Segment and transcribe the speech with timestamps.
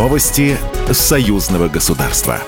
[0.00, 0.56] Новости
[0.90, 2.40] союзного государства.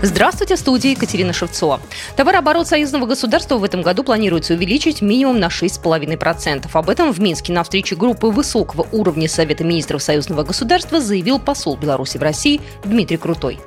[0.00, 1.80] Здравствуйте, в студии Екатерина Шевцова.
[2.14, 6.68] Товарооборот союзного государства в этом году планируется увеличить минимум на 6,5%.
[6.72, 11.76] Об этом в Минске на встрече группы высокого уровня Совета министров союзного государства заявил посол
[11.76, 13.58] Беларуси в России Дмитрий Крутой.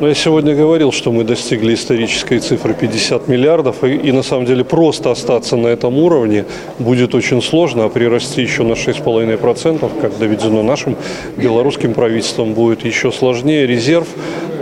[0.00, 4.44] Но я сегодня говорил, что мы достигли исторической цифры 50 миллиардов, и, и на самом
[4.44, 6.44] деле просто остаться на этом уровне
[6.78, 10.96] будет очень сложно, а прирасти еще на 6,5%, как доведено нашим
[11.36, 13.66] белорусским правительством, будет еще сложнее.
[13.66, 14.08] Резерв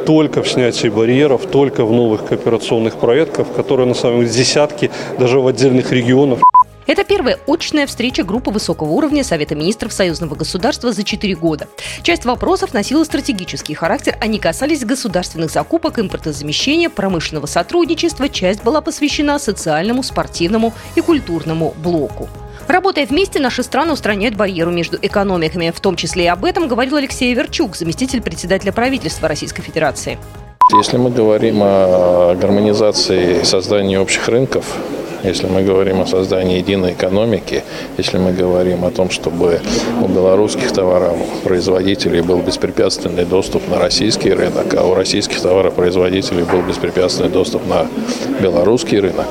[0.07, 5.41] только в снятии барьеров, только в новых кооперационных проектах, которые на самом деле десятки, даже
[5.41, 6.41] в отдельных регионах.
[6.87, 11.66] Это первая очная встреча группы высокого уровня Совета министров союзного государства за четыре года.
[12.02, 19.39] Часть вопросов носила стратегический характер, они касались государственных закупок, импортозамещения, промышленного сотрудничества, часть была посвящена
[19.39, 22.28] социальному, спортивному и культурному блоку.
[22.69, 25.72] Работая вместе, наши страны устраняют барьеру между экономиками.
[25.75, 30.19] В том числе и об этом говорил Алексей Верчук, заместитель председателя правительства Российской Федерации.
[30.72, 34.64] Если мы говорим о гармонизации и создании общих рынков,
[35.25, 37.64] если мы говорим о создании единой экономики,
[37.97, 39.61] если мы говорим о том, чтобы
[40.03, 47.31] у белорусских товаропроизводителей был беспрепятственный доступ на российский рынок, а у российских товаропроизводителей был беспрепятственный
[47.31, 47.86] доступ на
[48.41, 49.27] белорусский рынок,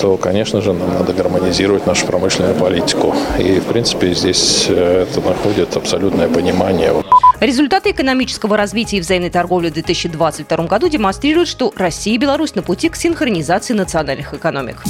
[0.00, 3.14] то, конечно же, нам надо гармонизировать нашу промышленную политику.
[3.38, 6.92] И, в принципе, здесь э, это находит абсолютное понимание.
[7.40, 12.62] Результаты экономического развития и взаимной торговли в 2022 году демонстрируют, что Россия и Беларусь на
[12.62, 14.82] пути к синхронизации национальных экономик.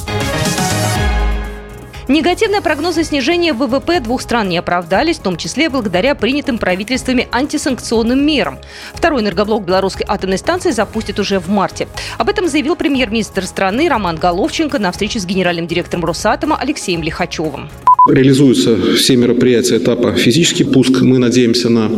[2.09, 8.25] Негативные прогнозы снижения ВВП двух стран не оправдались, в том числе благодаря принятым правительствами антисанкционным
[8.25, 8.59] мерам.
[8.95, 11.87] Второй энергоблок белорусской атомной станции запустят уже в марте.
[12.17, 17.69] Об этом заявил премьер-министр страны Роман Головченко на встрече с генеральным директором Росатома Алексеем Лихачевым.
[18.09, 21.03] Реализуются все мероприятия этапа физический пуск.
[21.03, 21.91] Мы надеемся на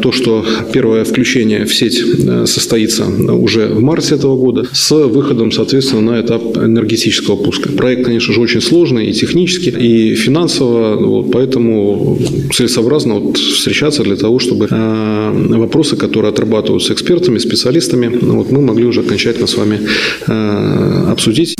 [0.00, 5.50] то, что первое включение в сеть э, состоится уже в марте этого года с выходом,
[5.50, 7.70] соответственно, на этап энергетического пуска.
[7.70, 12.18] Проект, конечно же, очень сложный и технически, и финансово, вот, поэтому
[12.52, 18.84] целесообразно вот встречаться для того, чтобы э, вопросы, которые отрабатываются экспертами, специалистами, вот, мы могли
[18.84, 19.80] уже окончательно с вами
[20.28, 21.56] э, обсудить.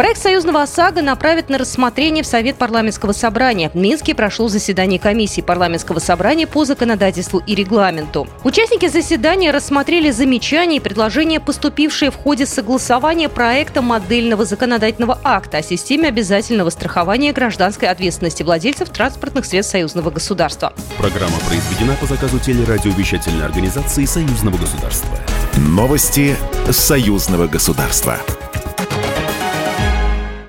[0.00, 3.68] Проект союзного ОСАГО направят на рассмотрение в Совет парламентского собрания.
[3.68, 8.26] В Минске прошло заседание комиссии парламентского собрания по законодательству и регламенту.
[8.42, 15.62] Участники заседания рассмотрели замечания и предложения, поступившие в ходе согласования проекта модельного законодательного акта о
[15.62, 20.72] системе обязательного страхования гражданской ответственности владельцев транспортных средств союзного государства.
[20.96, 25.10] Программа произведена по заказу телерадиовещательной организации союзного государства.
[25.58, 26.36] Новости
[26.70, 28.18] союзного государства.